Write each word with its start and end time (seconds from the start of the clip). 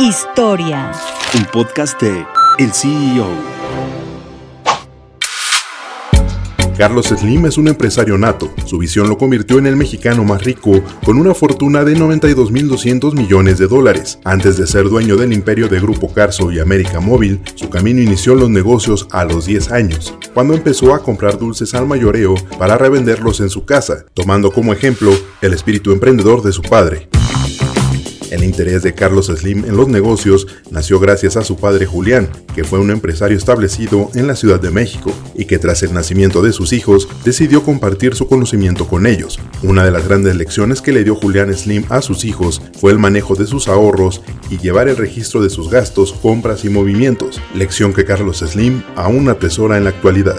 Historia. 0.00 0.90
Un 1.36 1.44
podcast 1.52 2.00
de 2.02 2.26
El 2.58 2.72
CEO. 2.72 3.28
Carlos 6.76 7.06
Slim 7.06 7.46
es 7.46 7.58
un 7.58 7.68
empresario 7.68 8.18
nato. 8.18 8.52
Su 8.66 8.78
visión 8.78 9.08
lo 9.08 9.16
convirtió 9.16 9.58
en 9.58 9.68
el 9.68 9.76
mexicano 9.76 10.24
más 10.24 10.42
rico, 10.42 10.82
con 11.04 11.16
una 11.16 11.32
fortuna 11.32 11.84
de 11.84 11.96
92.200 11.96 13.14
millones 13.14 13.58
de 13.58 13.68
dólares. 13.68 14.18
Antes 14.24 14.56
de 14.56 14.66
ser 14.66 14.88
dueño 14.88 15.16
del 15.16 15.32
imperio 15.32 15.68
de 15.68 15.78
Grupo 15.78 16.12
Carso 16.12 16.50
y 16.50 16.58
América 16.58 16.98
Móvil, 16.98 17.40
su 17.54 17.70
camino 17.70 18.02
inició 18.02 18.32
en 18.32 18.40
los 18.40 18.50
negocios 18.50 19.06
a 19.12 19.24
los 19.24 19.46
10 19.46 19.70
años, 19.70 20.12
cuando 20.34 20.54
empezó 20.54 20.92
a 20.92 21.04
comprar 21.04 21.38
dulces 21.38 21.72
al 21.74 21.86
mayoreo 21.86 22.34
para 22.58 22.76
revenderlos 22.76 23.38
en 23.38 23.48
su 23.48 23.64
casa, 23.64 24.06
tomando 24.12 24.50
como 24.50 24.72
ejemplo 24.72 25.12
el 25.40 25.52
espíritu 25.52 25.92
emprendedor 25.92 26.42
de 26.42 26.50
su 26.50 26.62
padre. 26.62 27.08
El 28.34 28.42
interés 28.42 28.82
de 28.82 28.94
Carlos 28.94 29.26
Slim 29.26 29.64
en 29.64 29.76
los 29.76 29.86
negocios 29.86 30.48
nació 30.68 30.98
gracias 30.98 31.36
a 31.36 31.44
su 31.44 31.54
padre 31.54 31.86
Julián, 31.86 32.28
que 32.52 32.64
fue 32.64 32.80
un 32.80 32.90
empresario 32.90 33.38
establecido 33.38 34.10
en 34.16 34.26
la 34.26 34.34
Ciudad 34.34 34.58
de 34.58 34.72
México 34.72 35.12
y 35.36 35.44
que 35.44 35.60
tras 35.60 35.84
el 35.84 35.94
nacimiento 35.94 36.42
de 36.42 36.52
sus 36.52 36.72
hijos 36.72 37.06
decidió 37.24 37.62
compartir 37.62 38.16
su 38.16 38.26
conocimiento 38.26 38.88
con 38.88 39.06
ellos. 39.06 39.38
Una 39.62 39.84
de 39.84 39.92
las 39.92 40.08
grandes 40.08 40.34
lecciones 40.34 40.82
que 40.82 40.90
le 40.90 41.04
dio 41.04 41.14
Julián 41.14 41.54
Slim 41.54 41.84
a 41.90 42.02
sus 42.02 42.24
hijos 42.24 42.60
fue 42.80 42.90
el 42.90 42.98
manejo 42.98 43.36
de 43.36 43.46
sus 43.46 43.68
ahorros 43.68 44.20
y 44.50 44.58
llevar 44.58 44.88
el 44.88 44.96
registro 44.96 45.40
de 45.40 45.48
sus 45.48 45.70
gastos, 45.70 46.12
compras 46.12 46.64
y 46.64 46.70
movimientos, 46.70 47.40
lección 47.54 47.94
que 47.94 48.04
Carlos 48.04 48.38
Slim 48.38 48.82
aún 48.96 49.28
atesora 49.28 49.76
en 49.76 49.84
la 49.84 49.90
actualidad. 49.90 50.38